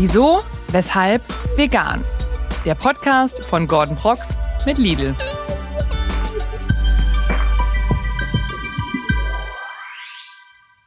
[0.00, 1.24] Wieso, weshalb,
[1.56, 2.04] vegan.
[2.64, 5.12] Der Podcast von Gordon Prox mit Lidl.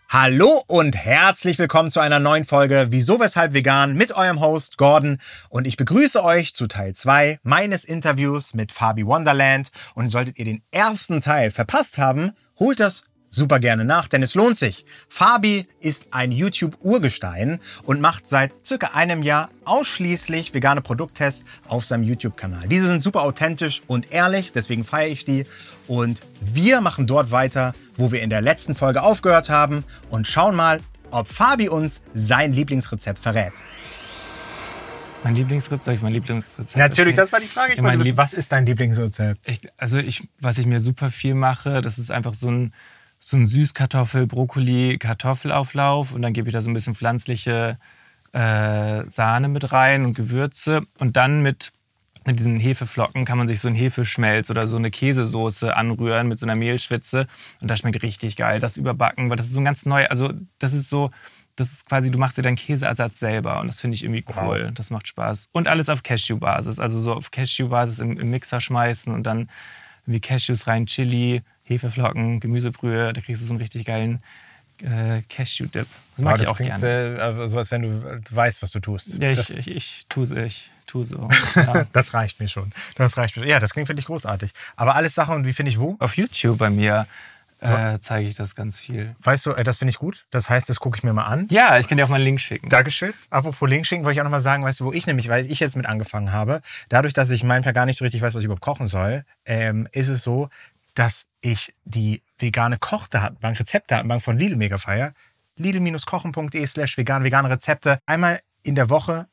[0.08, 5.18] Hallo und herzlich willkommen zu einer neuen Folge Wieso Weshalb Vegan mit eurem Host Gordon
[5.50, 10.46] und ich begrüße euch zu Teil 2 meines Interviews mit Fabi Wonderland und solltet ihr
[10.46, 14.86] den ersten Teil verpasst haben, holt das super gerne nach, denn es lohnt sich.
[15.10, 22.04] Fabi ist ein YouTube-Urgestein und macht seit circa einem Jahr ausschließlich vegane Produkttests auf seinem
[22.04, 22.68] YouTube-Kanal.
[22.68, 25.46] Diese sind super authentisch und ehrlich, deswegen feiere ich die.
[25.88, 30.56] Und wir machen dort weiter, wo wir in der letzten Folge aufgehört haben und schauen
[30.56, 33.54] mal, ob Fabi uns sein Lieblingsrezept verrät.
[35.24, 36.78] Mein Lieblingsrezept, soll ich mein Lieblingsrezept?
[36.78, 37.74] Natürlich, das war die Frage.
[37.74, 39.40] Ich Ja, wollte wissen, was ist dein Lieblingsrezept?
[39.46, 42.74] Ich, also ich, was ich mir super viel mache, das ist einfach so ein,
[43.22, 47.78] so ein Süßkartoffel, Brokkoli, Kartoffelauflauf und dann gebe ich da so ein bisschen pflanzliche
[48.34, 51.72] äh, Sahne mit rein und Gewürze und dann mit
[52.24, 56.38] mit diesen Hefeflocken kann man sich so einen Hefeschmelz oder so eine Käsesoße anrühren mit
[56.38, 57.26] so einer Mehlschwitze
[57.62, 58.60] und das schmeckt richtig geil.
[58.60, 61.10] Das überbacken, weil das ist so ein ganz neu, also das ist so,
[61.56, 64.72] das ist quasi, du machst dir deinen Käseersatz selber und das finde ich irgendwie cool.
[64.76, 65.50] Das macht Spaß.
[65.52, 69.50] Und alles auf Cashew-Basis, also so auf Cashew-Basis im, im Mixer schmeißen und dann
[70.06, 74.22] wie Cashews rein, Chili, Hefeflocken, Gemüsebrühe, da kriegst du so einen richtig geilen
[74.82, 75.86] äh, Cashew-Dip.
[75.86, 77.18] Das mag Oh, ich auch klingt gerne.
[77.18, 79.22] äh, also so, als wenn du äh, weißt, was du tust.
[79.22, 81.30] Ja, das, ich, ich, ich tue es, ich tue so.
[81.56, 81.86] Ja.
[81.94, 82.72] das reicht mir schon.
[82.96, 83.46] Das reicht mir.
[83.46, 84.52] Ja, das klingt wirklich großartig.
[84.76, 85.98] Aber alles Sachen und wie finde ich wo?
[86.00, 87.06] Auf YouTube bei mir
[87.62, 89.16] äh, zeige ich das ganz viel.
[89.22, 90.26] Weißt du, äh, das finde ich gut.
[90.32, 91.48] Das heißt, das gucke ich mir mal an.
[91.50, 92.70] Ja, ich kann dir auch mal einen Link schicken.
[92.70, 93.14] Dankeschön.
[93.30, 95.60] Apropos Link schicken, wollte ich auch nochmal sagen, weißt du, wo ich nämlich, weil ich
[95.60, 98.46] jetzt mit angefangen habe, dadurch, dass ich manchmal gar nicht so richtig weiß, was ich
[98.46, 100.50] überhaupt kochen soll, ähm, ist es so,
[100.96, 105.14] dass ich die vegane Kochdatenbank, Rezeptdatenbank von Lidl mega feier.
[105.58, 108.00] Lidl-kochen.de slash vegan, vegane Rezepte.
[108.06, 109.28] Einmal in der Woche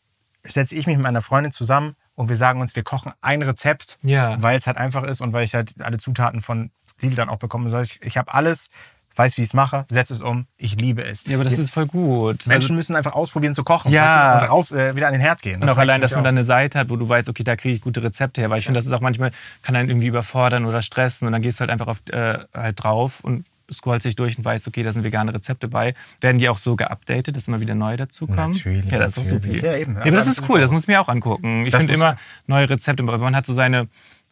[0.44, 3.98] setze ich mich mit meiner Freundin zusammen und wir sagen uns, wir kochen ein Rezept,
[4.02, 4.40] Ja.
[4.42, 6.70] weil es halt einfach ist und weil ich halt alle Zutaten von
[7.00, 7.82] Lidl dann auch bekommen soll.
[7.84, 8.70] Ich, ich habe alles,
[9.16, 11.24] weiß, wie ich es mache, setze es um, ich liebe es.
[11.26, 12.46] Ja, aber das ist voll gut.
[12.46, 14.04] Menschen Also, müssen einfach ausprobieren zu kochen Ja.
[14.04, 15.60] weißt du, und raus äh, wieder an den Herd gehen.
[15.60, 16.24] und auch allein, dass man auch.
[16.24, 18.50] dann eine Seite hat, wo du weißt, okay, da kriege ich gute Rezepte her.
[18.50, 19.32] Weil ich finde, das ist auch manchmal,
[19.62, 21.26] kann einen irgendwie überfordern oder stressen.
[21.26, 24.44] Und dann gehst du halt einfach auf, äh, halt drauf und scrollst dich durch und
[24.46, 25.94] weißt, okay, da sind vegane Rezepte bei.
[26.22, 28.52] Werden die auch so geupdatet, dass immer wieder neue dazukommen?
[28.52, 29.60] Natürlich, Ja, das ist natürlich.
[29.60, 29.72] super.
[29.74, 29.94] Ja, eben.
[29.94, 31.66] Ja, aber das Also, ist cool, das muss ich mir auch angucken.
[31.66, 32.16] Ich Das finde immer
[32.46, 33.02] neue Rezepte.
[33.02, 33.88] Man hat so seine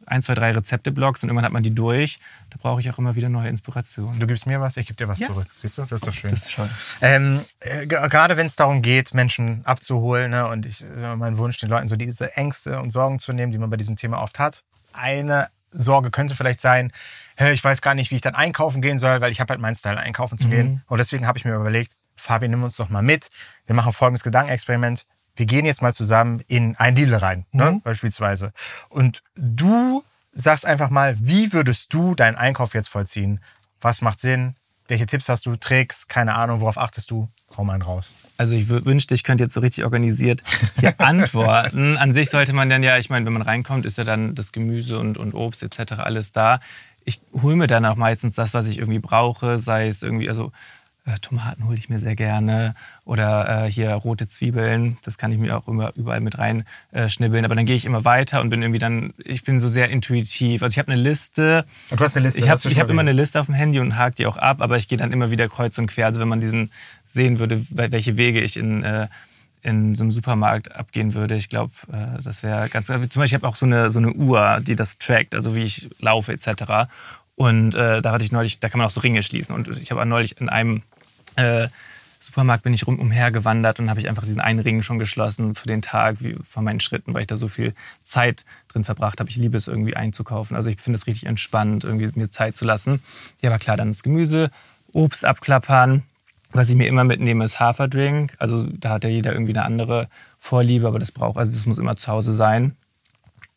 [0.06, 2.18] ein, zwei, drei Rezepte-Blogs und irgendwann hat man die durch.
[2.50, 4.18] Da brauche ich auch immer wieder neue Inspirationen.
[4.20, 5.26] Du gibst mir was, ich gebe dir was Ja.
[5.26, 5.46] zurück.
[5.60, 6.30] Siehst du, das ist doch schön.
[6.30, 6.70] Das ist schon.
[7.02, 11.36] Ähm, äh, ge- gerade wenn es darum geht, Menschen abzuholen, ne, und ich, äh, mein
[11.38, 14.22] Wunsch, den Leuten so diese Ängste und Sorgen zu nehmen, die man bei diesem Thema
[14.22, 14.62] oft hat.
[14.92, 16.92] Eine Sorge könnte vielleicht sein,
[17.36, 19.60] hey, ich weiß gar nicht, wie ich dann einkaufen gehen soll, weil ich habe halt
[19.60, 20.82] meinen Style, einkaufen zu gehen.
[20.86, 23.28] Und deswegen habe ich mir überlegt, Fabian, nimm uns doch mal mit.
[23.66, 25.04] Wir machen folgendes Gedankenexperiment.
[25.36, 28.52] Wir gehen jetzt mal zusammen in ein Lidl rein, ne, beispielsweise.
[28.88, 30.02] Und du
[30.32, 33.40] sagst einfach mal, wie würdest du deinen Einkauf jetzt vollziehen?
[33.80, 34.56] Was macht Sinn?
[34.88, 36.06] Welche Tipps hast du, Tricks?
[36.08, 37.28] Keine Ahnung, worauf achtest du?
[37.56, 38.14] Hau mal einen raus.
[38.38, 40.42] Also ich wü- wünschte, ich könnte jetzt so richtig organisiert
[40.78, 41.96] hier antworten.
[41.96, 44.52] An sich sollte man dann ja, ich meine, wenn man reinkommt, ist ja dann das
[44.52, 45.94] Gemüse und, und Obst etc.
[45.98, 46.60] alles da.
[47.04, 50.52] Ich hole mir dann auch meistens das, was ich irgendwie brauche, sei es irgendwie, also
[51.06, 52.74] äh, Tomaten hole ich mir sehr gerne
[53.04, 57.08] oder äh, hier rote Zwiebeln, das kann ich mir auch immer überall mit rein äh,
[57.08, 57.44] schnibbeln.
[57.44, 60.62] Aber dann gehe ich immer weiter und bin irgendwie dann, ich bin so sehr intuitiv.
[60.62, 62.40] Also ich habe eine Liste, Und du hast eine Liste.
[62.40, 63.12] ich habe hab immer eine.
[63.12, 65.48] Liste auf dem Handy und hake die auch ab, aber ich gehe dann immer wieder
[65.48, 66.06] kreuz und quer.
[66.06, 66.70] Also wenn man diesen
[67.04, 69.06] sehen würde, wel- welche Wege ich in, äh,
[69.62, 72.88] in so einem Supermarkt abgehen würde, ich glaube, äh, das wäre ganz.
[72.88, 75.62] Zum Beispiel, ich habe auch so eine, so eine Uhr, die das trackt, also wie
[75.62, 76.88] ich laufe etc.
[77.36, 79.54] Und äh, da hatte ich neulich, da kann man auch so Ringe schließen.
[79.54, 80.82] Und ich habe auch neulich in einem
[81.36, 81.68] äh,
[82.26, 85.68] Supermarkt bin ich rumumher gewandert und habe ich einfach diesen einen Ring schon geschlossen für
[85.68, 89.30] den Tag wie von meinen Schritten, weil ich da so viel Zeit drin verbracht habe.
[89.30, 90.56] Ich liebe es irgendwie einzukaufen.
[90.56, 93.00] Also ich finde es richtig entspannt, irgendwie mir Zeit zu lassen.
[93.42, 94.50] Ja, aber klar, dann das Gemüse,
[94.92, 96.02] Obst abklappern.
[96.52, 98.34] Was ich mir immer mitnehme, ist Haferdrink.
[98.38, 100.08] Also da hat ja jeder irgendwie eine andere
[100.38, 102.76] Vorliebe, aber das braucht, also das muss immer zu Hause sein.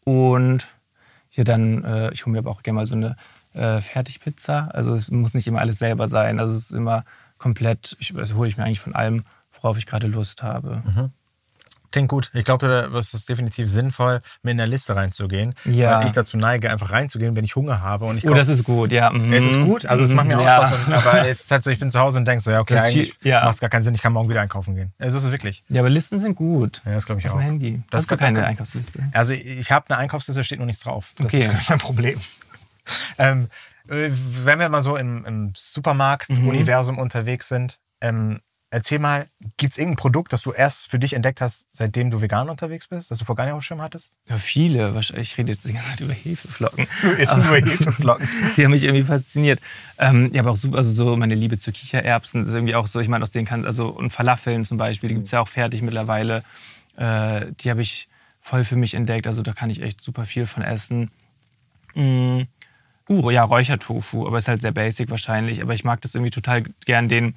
[0.05, 0.67] Und
[1.29, 3.15] hier dann, äh, ich hole mir aber auch gerne mal so eine
[3.53, 4.69] äh, Fertigpizza.
[4.73, 6.39] Also es muss nicht immer alles selber sein.
[6.39, 7.03] Also es ist immer
[7.39, 10.83] komplett, ich, also hole ich mir eigentlich von allem, worauf ich gerade Lust habe.
[11.91, 12.30] Klingt gut.
[12.36, 15.56] Ich glaube, es ist definitiv sinnvoll, mit einer Liste reinzugehen.
[15.65, 16.00] Ja.
[16.01, 18.06] Weil ich dazu neige, einfach reinzugehen, wenn ich Hunger habe.
[18.06, 19.09] Und ich Oh, koch- das ist gut, ja.
[19.09, 19.33] mhm.
[19.33, 20.68] es ist gut, also es macht mir auch Ja.
[20.68, 20.88] Spaß.
[21.07, 22.89] Aber es ist halt so, ich bin zu Hause und denke so, ja, okay, Das
[22.89, 23.44] ist eigentlich ja.
[23.44, 24.94] macht es gar keinen Sinn, ich kann morgen wieder einkaufen gehen.
[25.00, 25.63] Also ist es wirklich.
[25.68, 26.83] Ja, aber Listen sind gut.
[26.85, 27.38] Ja, das glaube ich Auf auch.
[27.39, 27.81] dem Handy.
[27.89, 29.01] Das Hast du keine Einkaufsliste?
[29.13, 31.13] Also ich habe eine Einkaufsliste, steht noch nichts drauf.
[31.18, 31.47] Das Okay.
[31.57, 32.19] ist mein Problem.
[33.18, 33.47] ähm, äh,
[33.89, 38.39] wenn wir mal so im, im Supermarkt-Universum unterwegs sind, ähm,
[38.71, 39.25] erzähl mal,
[39.57, 43.09] gibt's irgendein Produkt, das du erst für dich entdeckt hast, seitdem du vegan unterwegs bist,
[43.09, 44.13] das du vor gar nicht auf dem Schirm hattest?
[44.27, 44.94] Ja, viele.
[44.94, 46.86] Wahrscheinlich- Ich rede jetzt die ganze Zeit über Hefeflocken.
[47.01, 48.30] Du isst nur Hefeflocken.
[48.57, 49.59] Die haben mich irgendwie fasziniert.
[49.97, 53.00] Ähm, ja, aber auch super, also so meine Liebe zu Kichererbsen ist irgendwie auch so,
[53.00, 55.81] ich meine, aus denen kann, also und Falafeln zum Beispiel, die gibt's ja auch fertig
[55.81, 56.44] mittlerweile.
[56.95, 58.07] Äh, die habe ich
[58.39, 59.25] voll für mich entdeckt.
[59.25, 61.09] Also da kann ich echt super viel von essen.
[61.95, 62.42] Mm.
[63.09, 65.61] Uh, ja, Räuchertofu, aber ist halt sehr basic wahrscheinlich.
[65.61, 67.35] Aber ich mag das irgendwie total gern, den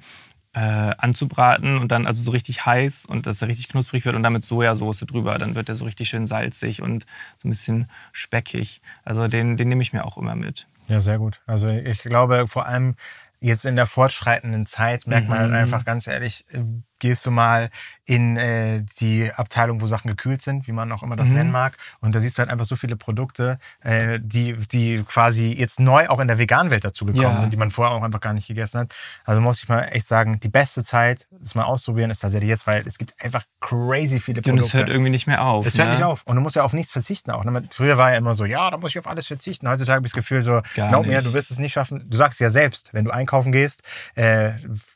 [0.53, 4.21] äh, anzubraten und dann also so richtig heiß und dass er richtig knusprig wird und
[4.21, 5.37] dann mit Sojasauce drüber.
[5.39, 7.05] Dann wird er so richtig schön salzig und
[7.41, 8.81] so ein bisschen speckig.
[9.03, 10.67] Also den, den nehme ich mir auch immer mit.
[10.87, 11.41] Ja, sehr gut.
[11.47, 12.95] Also ich glaube, vor allem
[13.39, 15.57] jetzt in der fortschreitenden Zeit merkt man halt Mhm.
[15.57, 16.59] einfach ganz ehrlich, äh,
[17.03, 17.69] gehst du mal
[18.05, 21.35] in äh, die Abteilung, wo Sachen gekühlt sind, wie man auch immer das Mhm.
[21.35, 21.77] nennen mag.
[22.01, 26.09] Und da siehst du halt einfach so viele Produkte, äh, die, die quasi jetzt neu
[26.09, 27.39] auch in der veganen Welt dazugekommen Ja.
[27.39, 28.93] sind, die man vorher auch einfach gar nicht gegessen hat.
[29.25, 32.67] Also muss ich mal echt sagen, die beste Zeit, das mal auszuprobieren, ist tatsächlich jetzt,
[32.67, 34.65] weil es gibt einfach crazy viele Und Produkte.
[34.65, 35.65] es hört irgendwie nicht mehr auf.
[35.65, 35.93] Es hört ne?
[35.95, 36.23] nicht auf.
[36.25, 37.43] Und du musst ja auf nichts verzichten auch.
[37.45, 37.63] ne?
[37.71, 39.67] Früher war ja immer so, ja, da muss ich auf alles verzichten.
[39.69, 41.27] Heutzutage habe ich das Gefühl so, Gar glaub mir, nicht.
[41.27, 42.03] du wirst es nicht schaffen.
[42.09, 43.83] Du sagst ja selbst, wenn du einkaufen gehst,
[44.15, 44.51] äh,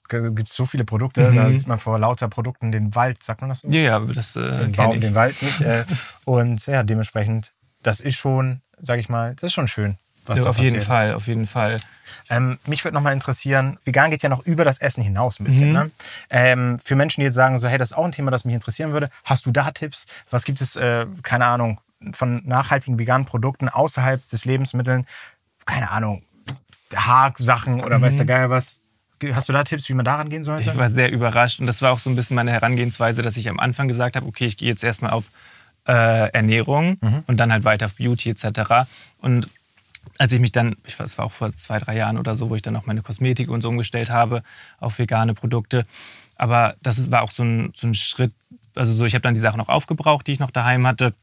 [0.09, 1.31] gibt es so viele Produkte.
[1.31, 1.35] Mhm.
[1.35, 3.67] Da sieht man vor lauter Produkten den Wald, sagt man das so?
[3.69, 5.01] Ja, ja, aber das äh, den Baum, ich.
[5.01, 5.61] den Wald nicht.
[5.61, 5.85] Äh,
[6.25, 7.53] und ja, dementsprechend,
[7.83, 9.97] das ist schon, sag ich mal, das ist schon schön.
[10.27, 10.81] Was Ja, auf jeden.
[10.81, 11.77] Fall, auf jeden Fall.
[12.29, 15.69] Ähm, mich würde nochmal interessieren, vegan geht ja noch über das Essen hinaus ein bisschen.
[15.69, 15.73] Mhm.
[15.73, 15.91] Ne?
[16.29, 18.53] Ähm, für Menschen, die jetzt sagen, so, hey, das ist auch ein Thema, das mich
[18.53, 20.05] interessieren würde, hast du da Tipps?
[20.29, 21.79] Was gibt es, äh, keine Ahnung,
[22.11, 25.07] von nachhaltigen veganen Produkten außerhalb des Lebensmitteln?
[25.65, 26.23] Keine Ahnung,
[26.93, 28.79] Haarsachen oder weiß der Geier was?
[29.33, 30.69] Hast du da Tipps, wie man daran gehen sollte?
[30.69, 33.49] Ich war sehr überrascht und das war auch so ein bisschen meine Herangehensweise, dass ich
[33.49, 35.25] am Anfang gesagt habe, okay, ich gehe jetzt erstmal auf
[35.87, 37.23] äh, Ernährung Mhm.
[37.27, 38.87] und dann halt weiter auf Beauty etc.
[39.19, 39.47] Und
[40.19, 42.49] als ich mich dann, ich weiß, es war auch vor zwei, drei Jahren oder so,
[42.49, 44.43] wo ich dann auch meine Kosmetik und so umgestellt habe
[44.79, 45.85] auf vegane Produkte.
[46.35, 48.33] Aber das war auch so ein, so ein Schritt,
[48.75, 51.13] also so, ich habe dann die Sachen noch aufgebraucht, die ich noch daheim hatte.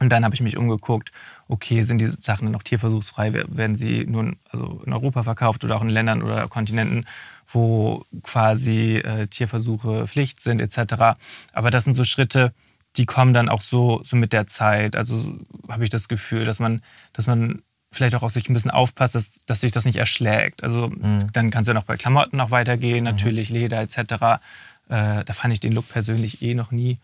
[0.00, 1.12] Und dann habe ich mich umgeguckt,
[1.46, 3.32] okay, sind die Sachen dann noch tierversuchsfrei?
[3.34, 7.06] Wer- Werden sie nur in, also in Europa verkauft oder auch in Ländern oder Kontinenten,
[7.46, 11.16] wo quasi äh, Tierversuche Pflicht sind etc.
[11.52, 12.52] Aber das sind so Schritte,
[12.96, 14.96] die kommen dann auch so, so mit der Zeit.
[14.96, 15.38] Also so
[15.68, 16.82] habe ich das Gefühl, dass man,
[17.12, 17.62] dass man
[17.92, 20.62] vielleicht auch auf sich ein bisschen aufpasst, dass, dass sich das nicht erschlägt.
[20.62, 20.90] Also
[21.32, 24.40] dann kannst du ja noch bei Klamotten noch weitergehen, natürlich Leder etc.
[24.88, 26.98] Äh, da fand ich den Look persönlich eh noch nie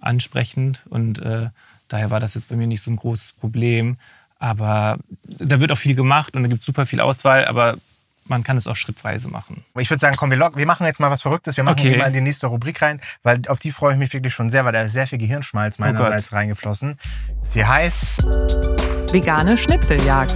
[0.00, 1.48] ansprechend und äh,
[1.88, 3.96] daher war das jetzt bei mir nicht so ein großes Problem.
[4.38, 7.76] Aber da wird auch viel gemacht und da gibt es super viel Auswahl, aber
[8.28, 9.64] man kann es auch schrittweise machen.
[9.78, 11.56] Ich würde sagen, komm, wir, lock, wir machen jetzt mal was Verrücktes.
[11.56, 11.96] Wir machen Okay.
[11.96, 14.64] mal in die nächste Rubrik rein, weil auf die freue ich mich wirklich schon sehr,
[14.64, 16.98] weil da ist sehr viel Gehirnschmalz meinerseits reingeflossen.
[17.48, 18.04] Sie heißt,
[19.12, 20.34] Vegane Schnitzeljagd.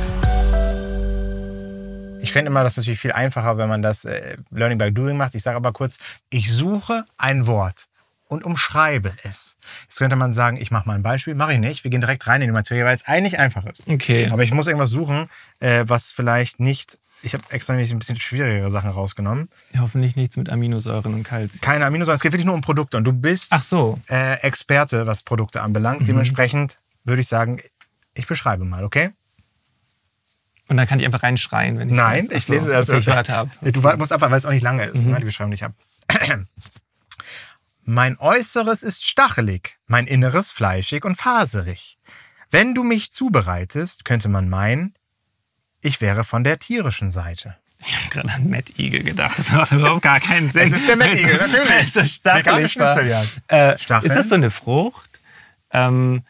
[2.23, 5.35] ich finde immer das natürlich viel einfacher, wenn man das äh, Learning by Doing macht.
[5.35, 5.99] Ich sage aber kurz,
[6.31, 7.87] ich suche ein Wort
[8.31, 9.57] und umschreibe es.
[9.89, 11.35] Jetzt könnte man sagen, ich mache mal ein Beispiel.
[11.35, 11.83] Mache ich nicht.
[11.83, 13.89] Wir gehen direkt rein in die Materie, weil es eigentlich einfach ist.
[13.89, 14.29] Okay.
[14.31, 15.29] Aber ich muss irgendwas suchen,
[15.59, 16.97] äh, was vielleicht nicht...
[17.23, 19.49] Ich habe extra nämlich ein bisschen schwierigere Sachen rausgenommen.
[19.79, 21.61] Hoffentlich nichts mit Aminosäuren und Kalzium.
[21.61, 22.97] Keine Aminosäuren, es geht wirklich nur um Produkte.
[22.97, 23.99] Und du bist Ach so.
[24.09, 26.07] äh, Experte, was Produkte anbelangt.
[26.07, 27.61] Dementsprechend würde ich sagen,
[28.15, 29.11] ich beschreibe mal, okay?
[30.69, 32.89] Und dann kann ich einfach reinschreien, wenn ich Nein, ich lese das.
[32.89, 33.49] Okay, ich warte ab.
[33.61, 35.73] Du musst einfach, weil es auch nicht lange ist, ne, die Beschreibung nicht ab.
[37.93, 41.99] Mein Äußeres ist stachelig, mein Inneres fleischig und faserig.
[42.49, 44.95] Wenn du mich zubereitest, könnte man meinen,
[45.81, 47.57] ich wäre von der tierischen Seite.
[47.85, 49.37] Ich habe gerade an Matt Eagle gedacht.
[49.37, 50.73] Das macht überhaupt gar keinen Sinn.
[50.73, 51.69] Es ist der Matt Eagle, natürlich.
[51.69, 53.25] Weil es so Vegane stachelig war.
[53.49, 55.19] Äh, ist das so eine Frucht,
[55.73, 56.23] ähm,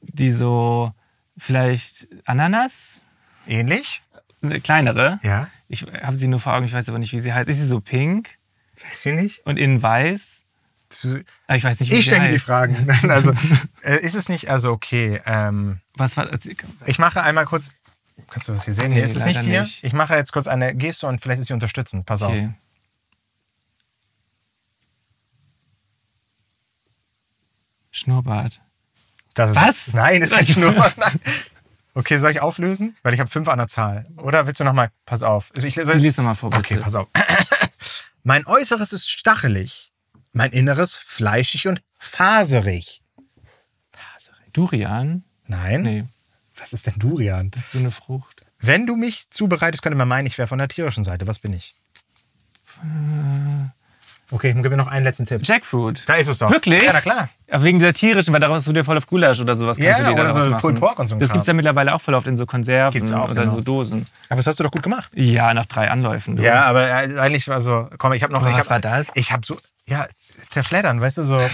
[0.00, 0.94] die so
[1.36, 3.02] vielleicht Ananas?
[3.46, 4.00] Ähnlich?
[4.42, 5.20] Eine kleinere?
[5.22, 5.48] Ja.
[5.68, 7.46] Ich habe sie nur vor Augen, ich weiß aber nicht, wie sie heißt.
[7.46, 8.30] Ist sie so pink
[8.82, 9.46] Weiß ich nicht.
[9.46, 10.44] und innen weiß?
[11.02, 12.88] Aber ich weiß nicht, wie Ich stelle die Fragen.
[13.08, 13.32] Also,
[13.82, 16.28] äh, ist es nicht, also okay, ähm, Was war,
[16.86, 17.72] Ich mache einmal kurz.
[18.30, 18.90] Kannst du das hier sehen?
[18.90, 19.62] Nee, Nee, ist es nicht hier?
[19.62, 19.82] nicht.
[19.82, 22.06] Ich mache jetzt kurz eine Geste und vielleicht ist sie unterstützend.
[22.06, 22.30] Pass auf.
[22.30, 22.54] okay.
[27.90, 28.60] Schnurrbart.
[29.34, 29.94] Das ist, Was?
[29.94, 30.72] Nein, ist nur.
[30.72, 30.92] Nein.
[31.96, 32.96] Okay, soll ich auflösen?
[33.04, 34.04] Weil ich habe fünf an der Zahl.
[34.16, 34.90] Oder willst du nochmal?
[35.06, 35.52] Pass auf.
[35.54, 36.74] Also ich, soll, Lies noch mal vor, bitte.
[36.74, 37.06] okay, pass auf.
[38.24, 39.92] mein Äußeres ist stachelig.
[40.34, 43.02] Mein Inneres fleischig und faserig.
[43.92, 44.52] Faserig.
[44.52, 45.22] Durian?
[45.46, 45.82] Nein?
[45.82, 46.04] Nee,
[46.58, 47.50] Was ist denn Durian?
[47.50, 48.44] das ist so eine Frucht.
[48.58, 51.26] Wenn du mich zubereitest, könnte man meinen, ich wäre von der tierischen Seite.
[51.28, 51.74] Was bin ich?
[54.30, 55.42] Okay, dann gib mir noch einen letzten Tipp.
[55.44, 56.02] Jackfruit.
[56.08, 56.50] Da ist es doch.
[56.50, 56.82] Wirklich?
[56.82, 57.28] Ja, na klar.
[57.50, 60.00] Aber wegen dieser tierischen, weil daraus du dir voll auf Gulasch oder sowas Ja, kannst
[60.08, 60.56] du dir oder so.
[60.56, 61.36] Pulled Pork und so Das Kram.
[61.38, 63.56] gibt's ja mittlerweile auch voll oft in so Konserven Gibt's auch, oder genau.
[63.56, 64.04] so Dosen.
[64.28, 65.12] Aber das hast du doch gut gemacht.
[65.14, 66.36] Ja, nach drei Anläufen.
[66.36, 66.42] Du.
[66.42, 68.40] Ja, aber äh, eigentlich war so, komm, ich habe noch.
[68.40, 69.14] Aber ich was hab, war das?
[69.14, 70.06] Ich habe so, ja,
[70.48, 71.40] zerfleddern, weißt du, so.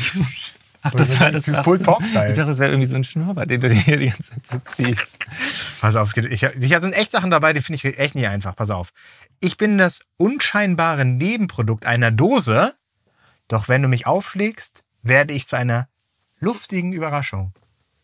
[0.82, 1.84] Ach, das war das dieses Pulled.
[1.84, 2.30] Pork Style.
[2.30, 4.58] Ich dachte, das wäre irgendwie so ein Schnurrbart, den du dir die ganze Zeit so
[4.60, 5.26] ziehst.
[5.80, 8.56] Pass auf, ich, ich, da sind echt Sachen dabei, die finde ich echt nicht einfach.
[8.56, 8.92] Pass auf.
[9.40, 12.74] Ich bin das unscheinbare Nebenprodukt einer Dose,
[13.48, 15.88] doch wenn du mich aufschlägst, werde ich zu einer
[16.38, 17.52] luftigen Überraschung.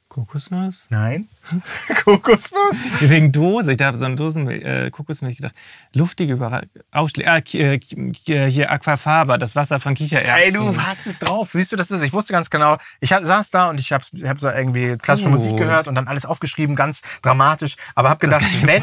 [0.09, 0.87] Kokosnuss?
[0.89, 1.29] Nein?
[2.05, 3.01] Kokosnuss?
[3.01, 3.73] Wegen Dose.
[3.73, 5.55] Ich dachte, so eine Dosenmilch, äh, Kokosmilch gedacht.
[5.95, 6.69] Luftige Überraschung.
[6.93, 7.31] Ausschläge.
[7.31, 8.13] Ah, äh, Ki-
[8.49, 10.35] hier Aquafaba, das Wasser von Kichererbsen.
[10.37, 11.51] Ey, du hast es drauf.
[11.53, 12.03] Siehst du, das ist.
[12.03, 12.79] Ich wusste ganz genau.
[13.01, 15.39] Ich hab, saß da und ich habe hab so irgendwie klassische Gut.
[15.39, 17.77] Musik gehört und dann alles aufgeschrieben, ganz dramatisch.
[17.95, 18.83] Aber habe gedacht, wenn,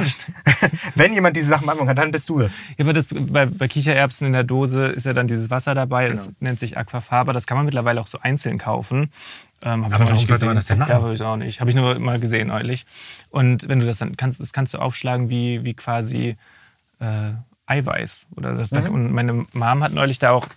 [0.96, 2.62] wenn jemand diese Sachen machen kann, dann bist du es.
[2.78, 6.10] Ja, aber das, bei, bei Kichererbsen in der Dose ist ja dann dieses Wasser dabei.
[6.10, 6.36] Das Genau.
[6.42, 7.34] nennt sich Aquafaba.
[7.34, 9.12] Das kann man mittlerweile auch so einzeln kaufen.
[9.64, 10.92] Ähm, Aber warum nicht sollte man das denn machen?
[10.92, 11.62] Ja, weiß ich auch nicht.
[11.62, 12.86] Habe ich nur mal gesehen neulich.
[13.30, 16.36] Und wenn du das dann kannst, das kannst du aufschlagen wie, wie quasi
[17.00, 17.32] äh,
[17.66, 18.26] Eiweiß.
[18.36, 18.90] Oder das, Mhm.
[18.90, 20.48] Und meine Mom hat neulich da auch.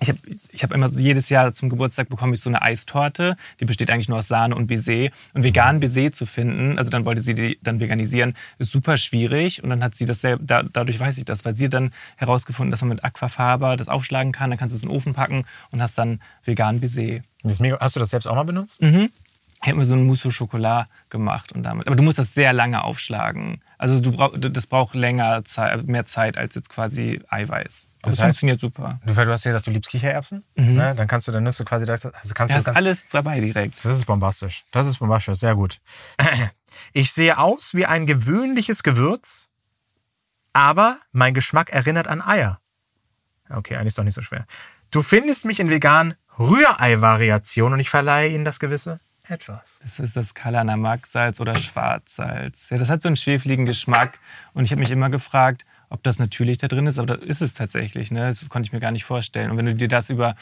[0.00, 0.18] Ich habe
[0.52, 3.36] ich hab immer jedes Jahr zum Geburtstag bekomme ich so eine Eistorte.
[3.60, 5.08] Die besteht eigentlich nur aus Sahne und Baiser.
[5.32, 9.62] Und veganen Baiser zu finden, also dann wollte sie die dann veganisieren, ist super schwierig.
[9.62, 12.70] Und dann hat sie das selber, da, dadurch weiß ich das, weil sie dann herausgefunden,
[12.70, 14.50] dass man mit Aquafaba das aufschlagen kann.
[14.50, 17.20] Dann kannst du es in den Ofen packen und hast dann veganen Baiser.
[17.44, 18.82] Hast du das selbst auch mal benutzt?
[19.16, 21.86] Ich habe mir so ein Mousse au Chocolat gemacht und damit.
[21.86, 23.62] Aber du musst das sehr lange aufschlagen.
[23.78, 27.86] Also du brauch, das braucht länger Zeit, mehr Zeit als jetzt quasi Eiweiß.
[28.02, 29.00] Aber Das es heißt- funktioniert super.
[29.06, 30.44] Du, du hast ja gesagt, du liebst Kichererbsen.
[30.56, 30.94] Ne?
[30.94, 33.08] Dann kannst du, dann nimmst du quasi, direkt- also kannst Ja, du ist das alles
[33.10, 33.82] dabei direkt.
[33.84, 34.64] Das ist bombastisch.
[34.72, 35.80] Das ist bombastisch, sehr gut.
[36.92, 39.48] Ich sehe aus wie ein gewöhnliches Gewürz,
[40.52, 42.60] aber mein Geschmack erinnert an Eier.
[43.48, 44.46] Okay, eigentlich ist doch nicht so schwer.
[44.90, 49.80] Du findest mich in vegan Rührei-Variation und ich verleihe ihnen das gewisse Etwas.
[49.82, 52.68] Das ist das Kalanamak-Salz oder Schwarzsalz.
[52.70, 54.18] Ja, das hat so einen schwefeligen Geschmack.
[54.52, 56.98] Und ich habe mich immer gefragt, ob das natürlich da drin ist.
[56.98, 58.10] Aber da ist es tatsächlich.
[58.10, 58.20] Ne?
[58.28, 59.50] Das konnte ich mir gar nicht vorstellen.
[59.50, 60.34] Und wenn du dir das über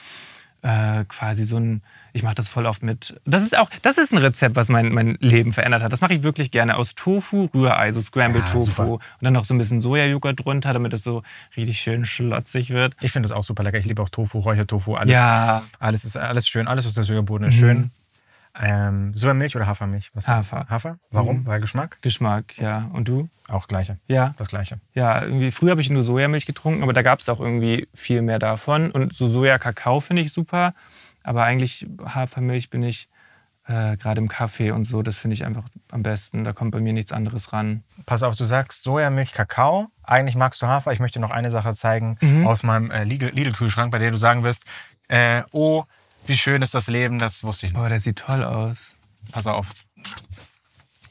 [0.63, 3.21] äh, quasi so ein, ich mache das voll oft mit.
[3.25, 5.93] Das ist auch, das ist ein Rezept, was mein, mein Leben verändert hat.
[5.93, 8.89] Das mache ich wirklich gerne aus Tofu, Rührei, so Scrambled Ja, Tofu super.
[8.93, 11.23] und dann noch so ein bisschen Sojajoghurt drunter, damit es so
[11.57, 12.95] richtig schön schlotzig wird.
[13.01, 13.79] Ich finde das auch super lecker.
[13.79, 15.13] Ich liebe auch Tofu, Räuchertofu, alles.
[15.15, 17.91] Ja, Alles ist alles schön, alles aus der Sojabodene ist schön.
[18.61, 20.11] Ähm, Sojamilch oder Hafermilch?
[20.15, 20.67] Was Hafer.
[20.69, 20.99] Hafer?
[21.11, 21.47] Warum?
[21.47, 21.99] Weil Geschmack?
[22.03, 22.91] Geschmack, ja.
[22.93, 23.29] Und du?
[23.49, 23.99] Auch gleiche.
[24.09, 24.35] Ja.
[24.37, 24.79] Das gleiche.
[24.93, 28.21] Ja, irgendwie früher habe ich nur Sojamilch getrunken, aber da gab es auch irgendwie viel
[28.21, 28.91] mehr davon.
[28.91, 30.75] Und so Soja-Kakao finde ich super.
[31.23, 33.09] Aber eigentlich Hafermilch bin ich
[33.67, 36.45] äh, gerade im Kaffee und so, das finde ich einfach am besten.
[36.45, 37.85] Da kommt bei mir nichts anderes ran.
[38.07, 39.89] Pass auf, du sagst Sojamilch, Kakao.
[40.03, 40.93] Eigentlich magst du Hafer.
[40.93, 42.47] Ich möchte noch eine Sache zeigen Mhm.
[42.47, 44.65] aus meinem äh, Lidl- Lidl-Kühlschrank, bei der du sagen wirst,
[45.09, 45.85] äh, oh,
[46.27, 47.81] wie schön ist das Leben, das wusste ich nicht.
[47.81, 48.95] Boah, der sieht toll aus.
[49.33, 49.67] Pass auf.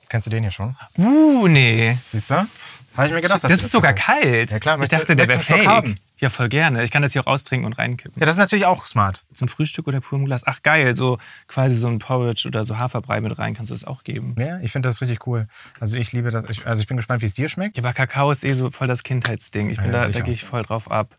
[0.09, 0.75] Kennst du den hier schon?
[0.97, 1.97] Uh, nee.
[2.09, 2.35] Siehst du?
[2.97, 3.41] Habe ich mir gedacht.
[3.43, 4.51] dass Das dir ist sogar kalt.
[4.51, 4.81] Ja, klar.
[4.81, 5.65] ich dachte, der wäre fake.
[5.65, 5.95] haben?
[6.17, 6.83] Ja, voll gerne.
[6.83, 8.19] Ich kann das hier auch austrinken und reinkippen.
[8.19, 9.21] Ja, das ist natürlich auch smart.
[9.33, 10.45] Zum Frühstück oder purem Glas.
[10.45, 13.85] Ach geil, so quasi so ein Porridge oder so Haferbrei mit rein kannst du das
[13.85, 14.35] auch geben.
[14.37, 15.45] Ja, ich finde das richtig cool.
[15.79, 16.43] Also ich liebe das.
[16.49, 17.77] Ich, also ich bin gespannt, wie es dir schmeckt.
[17.77, 19.69] Ja, aber Kakao ist eh so voll das Kindheitsding.
[19.69, 21.15] Ich bin Ja, da, da gehe ich voll drauf ab.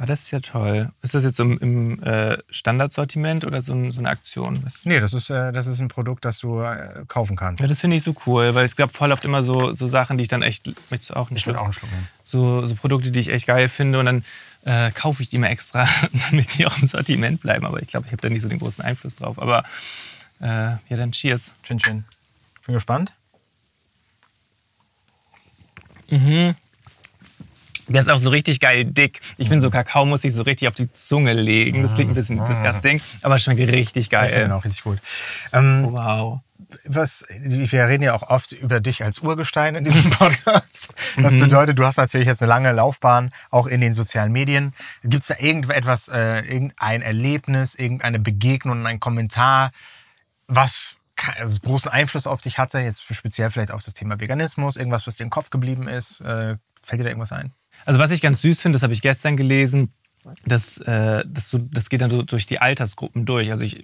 [0.00, 0.90] Aber das ist ja toll.
[1.02, 4.64] Ist das jetzt so im, im äh, Standardsortiment oder so, ein, so eine Aktion?
[4.84, 7.60] Nee, das ist, äh, das ist ein Produkt, das du äh, kaufen kannst.
[7.60, 10.16] Ja, das finde ich so cool, weil es gab voll oft immer so, so Sachen,
[10.16, 10.68] die ich dann echt.
[10.90, 11.58] Möchtest du auch einen ich Schluck?
[11.58, 12.08] auch einen Schluck nehmen.
[12.24, 14.24] So, so Produkte, die ich echt geil finde und dann
[14.64, 15.86] äh, kaufe ich die mal extra,
[16.30, 17.66] damit die auch im Sortiment bleiben.
[17.66, 19.38] Aber ich glaube, ich habe da nicht so den großen Einfluss drauf.
[19.38, 19.64] Aber
[20.40, 21.52] äh, ja, dann Cheers.
[21.62, 22.04] Chin Chin.
[22.64, 23.12] Bin gespannt.
[27.90, 29.20] Der ist auch so richtig geil dick.
[29.36, 31.82] Ich finde, so Kakao muss sich so richtig auf die Zunge legen.
[31.82, 34.52] Das klingt ein bisschen disgusting, aber schmeckt richtig Ich finde geil.
[34.52, 34.98] auch richtig gut.
[35.52, 36.40] Ähm, Wow.
[36.84, 40.94] was, wir reden ja auch oft über dich als Urgestein in diesem Podcast.
[41.16, 44.72] Das bedeutet, du hast natürlich jetzt eine lange Laufbahn, auch in den sozialen Medien.
[45.02, 49.72] Gibt es da irgendetwas, äh, irgendein Erlebnis, irgendeine Begegnung, ein Kommentar,
[50.46, 50.96] was
[51.62, 55.24] großen Einfluss auf dich hatte, jetzt speziell vielleicht auf das Thema Veganismus, irgendwas, was dir
[55.24, 56.20] im Kopf geblieben ist?
[56.20, 57.52] Äh, fällt dir da irgendwas ein?
[57.86, 59.92] Also was ich ganz süß finde, das habe ich gestern gelesen,
[60.44, 63.50] das, äh, das, das geht dann so durch die Altersgruppen durch.
[63.50, 63.82] Also ich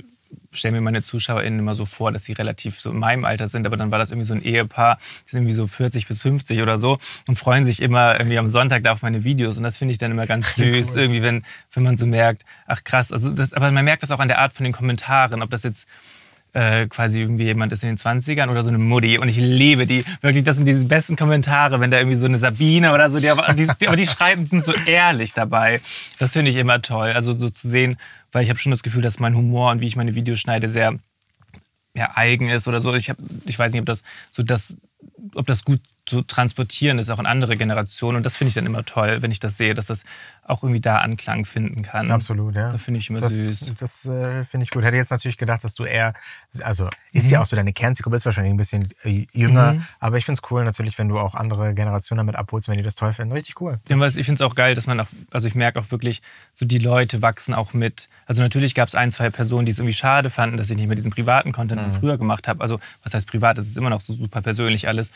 [0.53, 3.67] stelle mir meine ZuschauerInnen immer so vor, dass sie relativ so in meinem Alter sind,
[3.67, 6.61] aber dann war das irgendwie so ein Ehepaar, die sind irgendwie so 40 bis 50
[6.61, 9.79] oder so und freuen sich immer irgendwie am Sonntag da auf meine Videos und das
[9.79, 13.33] finde ich dann immer ganz süß, irgendwie wenn, wenn man so merkt, ach krass, also
[13.33, 15.89] das, aber man merkt das auch an der Art von den Kommentaren, ob das jetzt
[16.57, 19.87] äh, quasi irgendwie jemand ist in den 20ern oder so eine Mutti und ich liebe
[19.87, 20.05] die.
[20.23, 23.29] Wirklich, das sind diese besten Kommentare, wenn da irgendwie so eine Sabine oder so, die
[23.29, 25.83] aber die, die, aber die schreiben, sind so ehrlich dabei.
[26.19, 27.13] Das finde ich immer toll.
[27.13, 27.99] Also so zu sehen,
[28.33, 30.69] weil ich habe schon das Gefühl, dass mein Humor und wie ich meine Videos schneide
[30.69, 30.97] sehr
[31.95, 32.95] ja, eigen ist oder so.
[32.95, 34.79] Ich, hab, ich weiß nicht, ob das so das,
[35.35, 38.17] ob das gut zu transportieren ist, auch in andere Generationen.
[38.19, 40.05] Und das finde ich dann immer toll, wenn ich das sehe, dass das
[40.45, 42.11] auch irgendwie da Anklang finden kann.
[42.11, 42.73] Absolut, ja.
[42.73, 43.73] Das finde ich immer das, süß.
[43.79, 44.85] Das äh, finde ich gut.
[44.85, 46.15] Hätte jetzt natürlich gedacht, dass du eher,
[46.63, 47.31] also ist mhm.
[47.31, 49.85] ja auch so deine Kernzielgruppe, bist wahrscheinlich ein bisschen äh, jünger, mhm.
[49.99, 52.85] aber ich finde es cool natürlich, wenn du auch andere Generationen damit abholst, wenn die
[52.85, 53.33] das toll finden.
[53.33, 53.81] Richtig cool.
[53.89, 56.23] Ja, weil ich finde es auch geil, dass man auch, also ich merke auch wirklich,
[56.55, 58.09] so die Leute wachsen auch mit.
[58.27, 60.87] Also natürlich gab es ein, zwei Personen, die es irgendwie schade fanden, dass ich nicht
[60.87, 61.93] mehr diesen privaten Content mhm.
[61.93, 62.61] früher gemacht habe.
[62.61, 65.11] Also was heißt privat, das ist immer noch so super persönlich alles.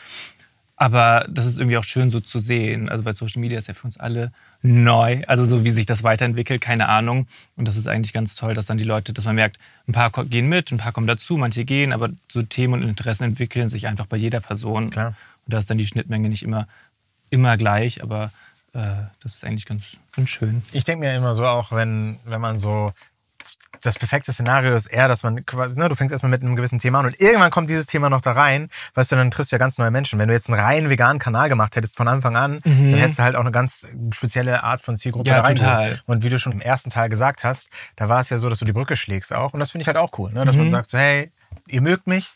[0.81, 2.89] Aber das ist irgendwie auch schön so zu sehen.
[2.89, 4.31] Also weil Social Media ist ja für uns alle
[4.63, 5.21] neu.
[5.27, 7.27] Also so wie sich das weiterentwickelt, keine Ahnung.
[7.55, 10.09] Und das ist eigentlich ganz toll, dass dann die Leute, dass man merkt, ein paar
[10.25, 13.85] gehen mit, ein paar kommen dazu, manche gehen, aber so Themen und Interessen entwickeln sich
[13.85, 14.89] einfach bei jeder Person.
[14.89, 15.13] Klar.
[15.45, 16.67] Und da ist dann die Schnittmenge nicht immer,
[17.29, 18.31] immer gleich, aber
[18.73, 20.63] äh, das ist eigentlich ganz, ganz schön.
[20.71, 22.91] Ich denke mir immer so auch, wenn, wenn man so
[23.81, 26.79] das perfekte Szenario ist eher, dass man quasi, ne, du fängst erstmal mit einem gewissen
[26.79, 29.55] Thema an und irgendwann kommt dieses Thema noch da rein, weißt du, dann triffst du
[29.55, 30.19] ja ganz neue Menschen.
[30.19, 32.91] Wenn du jetzt einen rein veganen Kanal gemacht hättest von Anfang an, mhm.
[32.91, 35.55] dann hättest du halt auch eine ganz spezielle Art von Zielgruppe ja, da rein.
[35.55, 36.01] Total.
[36.05, 38.59] Und wie du schon im ersten Teil gesagt hast, da war es ja so, dass
[38.59, 39.53] du die Brücke schlägst auch.
[39.53, 40.45] Und das finde ich halt auch cool, ne?
[40.45, 40.63] dass mhm.
[40.63, 41.31] man sagt so, hey,
[41.67, 42.27] ihr mögt mich,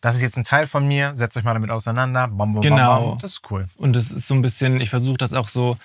[0.00, 2.28] das ist jetzt ein Teil von mir, setzt euch mal damit auseinander.
[2.28, 3.10] Bam, bam, genau.
[3.10, 3.66] Bam, das ist cool.
[3.78, 5.78] Und das ist so ein bisschen, ich versuche das auch so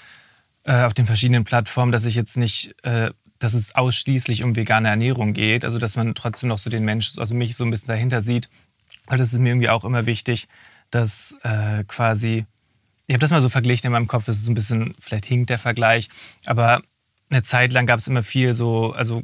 [0.65, 4.89] äh, auf den verschiedenen Plattformen, dass ich jetzt nicht äh, dass es ausschließlich um vegane
[4.89, 5.65] Ernährung geht.
[5.65, 8.49] Also dass man trotzdem noch so den Menschen, also mich so ein bisschen dahinter sieht.
[9.07, 10.47] Weil das ist mir irgendwie auch immer wichtig,
[10.91, 12.45] dass äh, quasi,
[13.07, 15.49] ich habe das mal so verglichen in meinem Kopf, das ist ein bisschen, vielleicht hinkt
[15.49, 16.09] der Vergleich,
[16.45, 16.81] aber
[17.29, 19.23] eine Zeit lang gab es immer viel so, also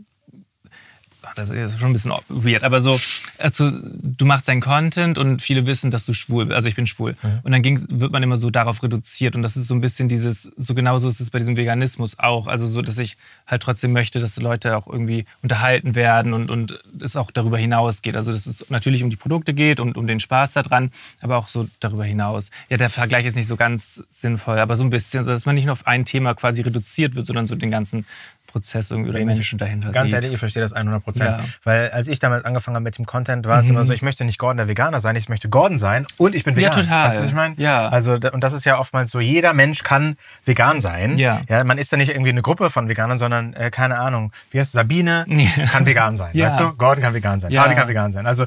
[1.35, 2.99] das ist schon ein bisschen weird, aber so,
[3.37, 6.55] also du machst deinen Content und viele wissen, dass du schwul bist.
[6.55, 7.15] Also ich bin schwul.
[7.21, 7.39] Mhm.
[7.43, 7.63] Und dann
[7.99, 9.35] wird man immer so darauf reduziert.
[9.35, 12.47] Und das ist so ein bisschen dieses, so genauso ist es bei diesem Veganismus auch.
[12.47, 13.17] Also so, dass ich
[13.47, 17.57] halt trotzdem möchte, dass die Leute auch irgendwie unterhalten werden und, und es auch darüber
[17.57, 18.15] hinaus geht.
[18.15, 20.91] Also dass es natürlich um die Produkte geht und um den Spaß daran,
[21.21, 22.49] aber auch so darüber hinaus.
[22.69, 25.65] Ja, der Vergleich ist nicht so ganz sinnvoll, aber so ein bisschen, dass man nicht
[25.65, 28.05] nur auf ein Thema quasi reduziert wird, sondern so den ganzen
[28.55, 30.13] Prozess irgendwie oder Menschen dahinter Ganz sieht.
[30.13, 31.29] ehrlich, ich verstehe das 100 Prozent.
[31.29, 31.43] Ja.
[31.65, 34.23] Weil als ich damals angefangen habe mit dem Content, war es immer so, ich möchte
[34.23, 36.71] nicht Gordon der Veganer sein, ich möchte Gordon sein und ich bin vegan.
[36.71, 37.07] Ja, total.
[37.07, 37.55] Weißt du, was ich meine?
[37.57, 37.89] Ja.
[37.89, 41.17] Also, und das ist ja oftmals so, jeder Mensch kann vegan sein.
[41.17, 41.41] Ja.
[41.49, 44.59] ja man ist ja nicht irgendwie eine Gruppe von Veganern, sondern, äh, keine Ahnung, wie
[44.61, 45.65] heißt Sabine ja.
[45.65, 46.29] kann vegan sein.
[46.33, 46.47] ja.
[46.47, 46.71] Weißt du?
[46.75, 47.51] Gordon kann vegan sein.
[47.51, 47.63] Ja.
[47.63, 48.25] Fabi kann vegan sein.
[48.25, 48.45] Also,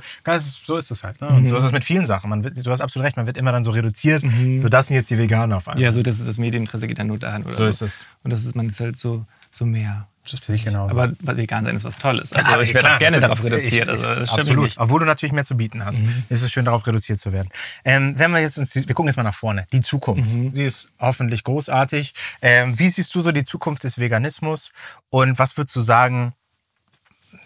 [0.65, 1.21] so ist es halt.
[1.21, 1.29] Ne?
[1.29, 1.47] Und mhm.
[1.49, 2.31] so ist es mit vielen Sachen.
[2.31, 4.57] Man wird, du hast absolut recht, man wird immer dann so reduziert, mhm.
[4.57, 5.83] so das sind jetzt die Veganer auf einmal.
[5.83, 7.43] Ja, so das, das Medieninteresse geht dann nur dahin.
[7.43, 8.05] Oder so, so ist es.
[8.25, 10.09] Und das ist man ist halt so, so mehr.
[10.31, 10.99] Das sehe ich genauso.
[10.99, 12.33] Aber vegan sein ist was Tolles.
[12.33, 13.89] Also ja, ich werde auch gerne darauf reduziert.
[13.89, 14.65] Also das absolut.
[14.65, 14.79] Nicht.
[14.79, 16.25] Obwohl du natürlich mehr zu bieten hast, mhm.
[16.29, 17.49] ist es schön, darauf reduziert zu werden.
[17.85, 19.67] Ähm, wenn wir jetzt uns, wir gucken jetzt mal nach vorne.
[19.73, 20.53] Die Zukunft, mhm.
[20.53, 22.15] die ist hoffentlich großartig.
[22.43, 24.73] Ähm, wie siehst du so die Zukunft des Veganismus?
[25.11, 26.35] Und was würdest du sagen?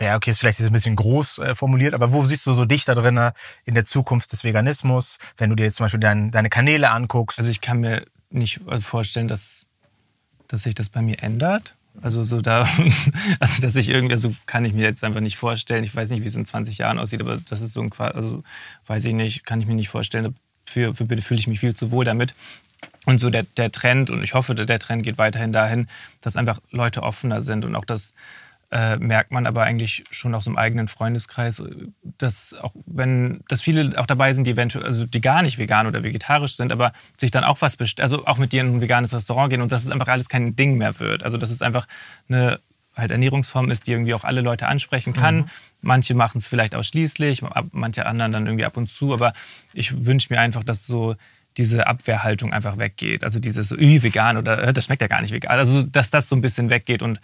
[0.00, 2.84] Ja, okay, ist vielleicht ein bisschen groß äh, formuliert, aber wo siehst du so dich
[2.84, 3.20] da drin
[3.64, 7.38] in der Zukunft des Veganismus, wenn du dir jetzt zum Beispiel dein, deine Kanäle anguckst?
[7.38, 9.66] Also ich kann mir nicht vorstellen, dass,
[10.48, 11.76] dass sich das bei mir ändert.
[12.00, 12.66] Also so da,
[13.40, 15.84] also dass ich irgendwie, also kann ich mir jetzt einfach nicht vorstellen.
[15.84, 18.42] Ich weiß nicht, wie es in 20 Jahren aussieht, aber das ist so ein also
[18.86, 20.34] weiß ich nicht, kann ich mir nicht vorstellen.
[20.64, 22.34] Für, für fühle ich mich viel zu wohl damit.
[23.04, 25.88] Und so der, der Trend, und ich hoffe, der Trend geht weiterhin dahin,
[26.20, 28.14] dass einfach Leute offener sind und auch das,
[28.72, 31.62] äh, merkt man aber eigentlich schon aus dem eigenen Freundeskreis,
[32.16, 35.86] dass auch wenn, dass viele auch dabei sind, die eventuell, also die gar nicht vegan
[35.86, 38.80] oder vegetarisch sind, aber sich dann auch was bestellen, also auch mit dir in ein
[38.80, 41.22] veganes Restaurant gehen und dass es einfach alles kein Ding mehr wird.
[41.22, 41.86] Also dass es einfach
[42.30, 42.60] eine
[42.96, 45.36] halt Ernährungsform ist, die irgendwie auch alle Leute ansprechen kann.
[45.36, 45.44] Mhm.
[45.82, 49.34] Manche machen es vielleicht ausschließlich, manche anderen dann irgendwie ab und zu, aber
[49.74, 51.14] ich wünsche mir einfach, dass so
[51.58, 53.24] diese Abwehrhaltung einfach weggeht.
[53.24, 55.58] Also dieses so, vegan oder äh, das schmeckt ja gar nicht vegan.
[55.58, 57.20] Also dass das so ein bisschen weggeht und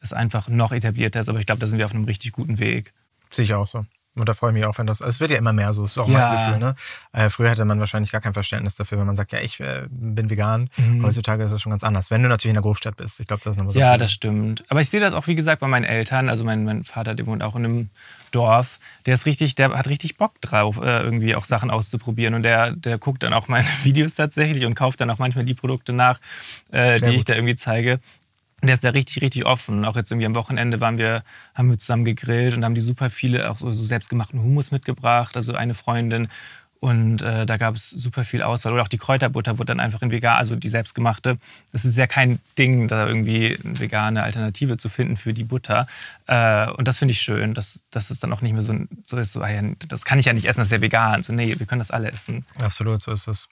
[0.00, 1.28] es einfach noch etablierter ist.
[1.28, 2.92] Aber ich glaube, da sind wir auf einem richtig guten Weg.
[3.30, 3.84] Sehe ich auch so.
[4.16, 5.00] Und da freue ich mich auch, wenn das.
[5.00, 5.82] Also es wird ja immer mehr so.
[5.82, 6.18] Das ist auch ja.
[6.18, 6.58] mein Gefühl.
[6.58, 6.74] Ne?
[7.12, 9.86] Äh, früher hatte man wahrscheinlich gar kein Verständnis dafür, wenn man sagt, ja, ich äh,
[9.88, 10.68] bin vegan.
[10.76, 11.04] Mhm.
[11.04, 12.10] Heutzutage ist das schon ganz anders.
[12.10, 13.20] Wenn du natürlich in der Großstadt bist.
[13.20, 13.78] Ich glaube, das ist nochmal so.
[13.78, 14.64] Ja, das stimmt.
[14.68, 16.28] Aber ich sehe das auch, wie gesagt, bei meinen Eltern.
[16.28, 17.90] Also mein, mein Vater, der wohnt auch in einem
[18.32, 18.80] Dorf.
[19.06, 22.34] Der ist richtig, der hat richtig Bock drauf, äh, irgendwie auch Sachen auszuprobieren.
[22.34, 25.54] Und der, der guckt dann auch meine Videos tatsächlich und kauft dann auch manchmal die
[25.54, 26.18] Produkte nach,
[26.72, 27.14] äh, die gut.
[27.14, 28.00] ich da irgendwie zeige.
[28.62, 29.84] Der ist da richtig, richtig offen.
[29.84, 31.22] Auch jetzt irgendwie am Wochenende waren wir,
[31.54, 35.36] haben wir zusammen gegrillt und haben die super viele auch so, so selbstgemachten Hummus mitgebracht.
[35.36, 36.28] Also eine Freundin.
[36.80, 38.72] Und äh, da gab es super viel Auswahl.
[38.72, 41.36] Oder auch die Kräuterbutter wurde dann einfach in vegan, also die selbstgemachte.
[41.72, 45.86] Das ist ja kein Ding, da irgendwie eine vegane Alternative zu finden für die Butter.
[46.26, 48.74] Äh, und das finde ich schön, dass, dass es dann auch nicht mehr so,
[49.06, 49.50] so ist, so, ah
[49.88, 51.22] das kann ich ja nicht essen, das ist ja vegan.
[51.22, 52.46] So, nee, wir können das alle essen.
[52.58, 53.48] Absolut, so ist es.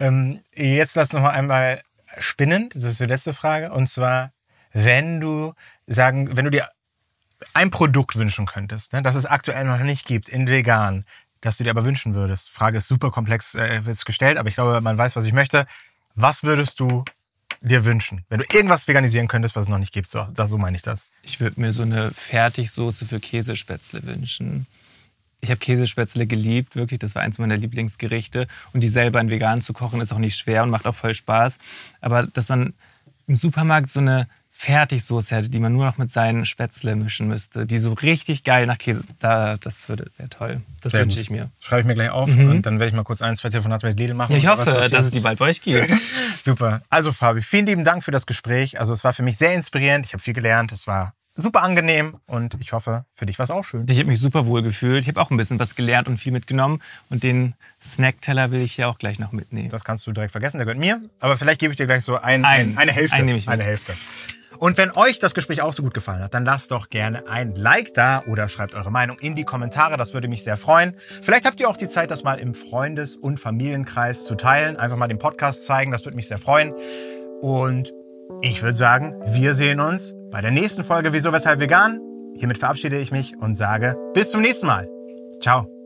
[0.00, 1.80] Ähm, jetzt lass noch einmal
[2.18, 2.68] spinnen.
[2.74, 3.72] Das ist die letzte Frage.
[3.72, 4.32] Und zwar,
[4.72, 5.54] wenn du
[5.86, 6.68] sagen, wenn du dir
[7.54, 11.04] ein Produkt wünschen könntest, ne, das es aktuell noch nicht gibt in vegan,
[11.40, 12.50] das du dir aber wünschen würdest?
[12.50, 15.66] Frage ist super komplex äh, ist gestellt, aber ich glaube, man weiß, was ich möchte.
[16.14, 17.04] Was würdest du
[17.60, 20.10] dir wünschen, wenn du irgendwas veganisieren könntest, was es noch nicht gibt?
[20.10, 21.08] So, das, so meine ich das.
[21.22, 24.66] Ich würde mir so eine Fertigsoße für Käsespätzle wünschen.
[25.40, 27.00] Ich habe Käsespätzle geliebt, wirklich.
[27.00, 28.46] Das war eins meiner Lieblingsgerichte.
[28.72, 31.14] Und die selber in vegan zu kochen, ist auch nicht schwer und macht auch voll
[31.14, 31.58] Spaß.
[32.00, 32.74] Aber dass man
[33.26, 37.66] im Supermarkt so eine Fertigsoße hätte, die man nur noch mit seinen Spätzle mischen müsste,
[37.66, 40.60] die so richtig geil nach Käse, da, das wäre toll.
[40.82, 41.50] Das wünsche ich mir.
[41.58, 42.50] Schreibe ich mir gleich auf mhm.
[42.50, 44.36] und dann werde ich mal kurz ein, zwei Telefonate mit Lidl machen.
[44.36, 45.90] Ich hoffe, dass es die bald bei euch gibt.
[46.44, 46.82] Super.
[46.90, 48.78] Also Fabi, vielen lieben Dank für das Gespräch.
[48.78, 50.06] Also es war für mich sehr inspirierend.
[50.06, 50.70] Ich habe viel gelernt.
[50.70, 53.86] Es war super angenehm und ich hoffe, für dich war es auch schön.
[53.88, 55.02] Ich habe mich super wohl gefühlt.
[55.02, 56.82] Ich habe auch ein bisschen was gelernt und viel mitgenommen.
[57.08, 59.70] Und den Snackteller will ich ja auch gleich noch mitnehmen.
[59.70, 61.00] Das kannst du direkt vergessen, der gehört mir.
[61.20, 63.16] Aber vielleicht gebe ich dir gleich so ein, ein, eine Hälfte.
[63.16, 63.94] Ein eine Hälfte.
[64.62, 67.56] Und wenn euch das Gespräch auch so gut gefallen hat, dann lasst doch gerne ein
[67.56, 69.96] Like da oder schreibt eure Meinung in die Kommentare.
[69.96, 70.94] Das würde mich sehr freuen.
[71.20, 74.76] Vielleicht habt ihr auch die Zeit, das mal im Freundes- und Familienkreis zu teilen.
[74.76, 75.90] Einfach mal den Podcast zeigen.
[75.90, 76.72] Das würde mich sehr freuen.
[77.40, 77.92] Und
[78.40, 81.98] ich würde sagen, wir sehen uns bei der nächsten Folge Wieso, Weshalb Vegan.
[82.36, 84.88] Hiermit verabschiede ich mich und sage bis zum nächsten Mal.
[85.40, 85.81] Ciao.